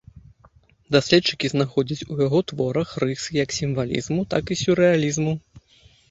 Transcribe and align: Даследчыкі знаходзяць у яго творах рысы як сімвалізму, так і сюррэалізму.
Даследчыкі 0.93 1.49
знаходзяць 1.51 2.07
у 2.15 2.17
яго 2.27 2.39
творах 2.51 2.93
рысы 3.03 3.29
як 3.43 3.53
сімвалізму, 3.57 4.23
так 4.35 4.45
і 4.55 4.57
сюррэалізму. 4.63 5.35